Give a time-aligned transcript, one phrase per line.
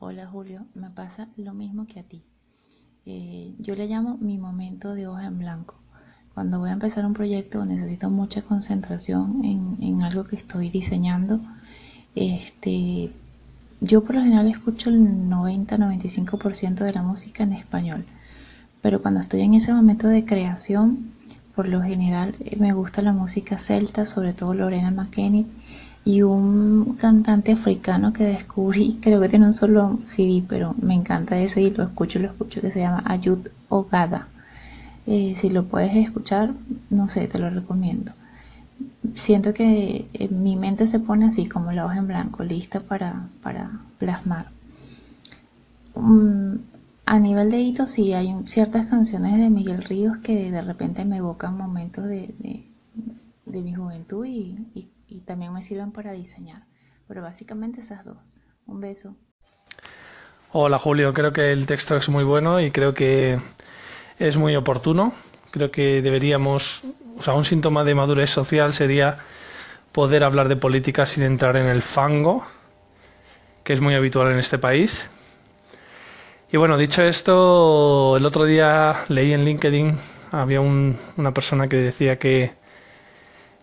[0.00, 2.22] Hola Julio, me pasa lo mismo que a ti.
[3.04, 5.74] Eh, yo le llamo mi momento de hoja en blanco.
[6.34, 11.40] Cuando voy a empezar un proyecto necesito mucha concentración en, algo que estoy diseñando.
[12.14, 13.10] Este,
[13.80, 18.06] yo por lo general escucho el 90-95% de la música en español,
[18.80, 21.12] pero cuando estoy en ese momento de creación,
[21.56, 25.48] por lo general eh, me gusta la música celta, sobre todo Lorena McKennitt
[26.08, 31.38] y un cantante africano que descubrí, creo que tiene un solo CD, pero me encanta
[31.38, 34.28] ese y lo escucho, lo escucho, que se llama Ayud Ogada.
[35.06, 36.54] Eh, si lo puedes escuchar,
[36.88, 38.12] no sé, te lo recomiendo.
[39.16, 43.28] Siento que eh, mi mente se pone así como la hoja en blanco, lista para,
[43.98, 44.46] plasmar.
[45.94, 46.54] Mm,
[47.04, 51.18] a nivel de hitos, sí, hay ciertas canciones de Miguel Ríos que de repente me
[51.18, 52.34] evocan momentos de,
[53.44, 54.56] mi juventud y
[55.26, 56.64] también me sirven para diseñar.
[57.06, 58.34] Pero básicamente esas dos.
[58.66, 59.16] Un beso.
[60.52, 63.38] Hola Julio, creo que el texto es muy bueno y creo que
[64.18, 65.12] es muy oportuno.
[65.50, 66.82] Creo que deberíamos,
[67.16, 69.18] o sea, un síntoma de madurez social sería
[69.92, 72.44] poder hablar de política sin entrar en el fango,
[73.64, 75.10] que es muy habitual en este país.
[76.50, 79.98] Y bueno, dicho esto, el otro día leí en LinkedIn,
[80.32, 82.52] había una persona que decía que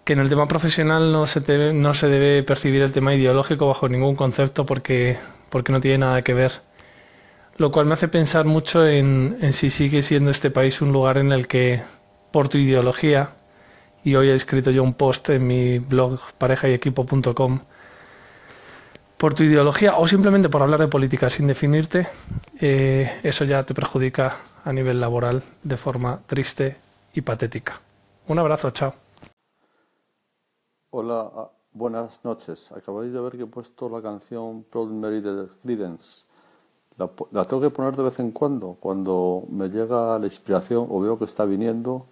[0.06, 3.68] que en el tema profesional no se, debe, no se debe percibir el tema ideológico
[3.68, 5.18] bajo ningún concepto porque,
[5.50, 6.62] porque no tiene nada que ver.
[7.58, 11.18] Lo cual me hace pensar mucho en, en si sigue siendo este país un lugar
[11.18, 11.82] en el que,
[12.32, 13.32] por tu ideología,
[14.04, 17.62] y hoy he escrito yo un post en mi blog parejayequipo.com,
[19.18, 22.08] por tu ideología o simplemente por hablar de política sin definirte,
[22.60, 26.78] eh, eso ya te perjudica a nivel laboral de forma triste
[27.14, 27.82] y patética.
[28.28, 29.05] Un abrazo, chao.
[30.98, 32.72] Hola, ah, buenas noches.
[32.72, 36.24] Acabáis de ver que he puesto la canción Proud Mary de Creedence.
[36.98, 38.78] La, la, tengo que poner de vez en cuando.
[38.80, 42.06] Cuando me llega la inspiración o veo que está viniendo,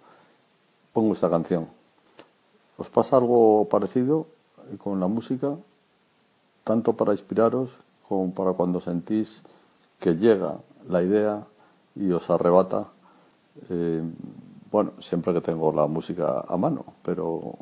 [0.92, 1.66] pongo esta canción.
[2.76, 4.26] ¿Os pasa algo parecido
[4.76, 5.56] con la música?
[6.62, 7.70] Tanto para inspiraros
[8.06, 9.40] como para cuando sentís
[9.98, 10.58] que llega
[10.90, 11.46] la idea
[11.94, 12.88] y os arrebata.
[13.70, 14.02] Eh,
[14.74, 17.58] bueno, siempre que tengo la música a mano, pero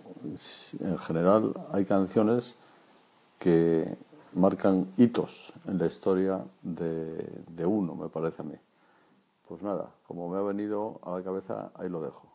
[0.80, 2.54] en general hay canciones
[3.38, 3.98] que
[4.32, 8.54] marcan hitos en la historia de, uno, me parece a mí.
[9.46, 12.26] Pues nada, como me ha venido a la cabeza, ahí lo dejo.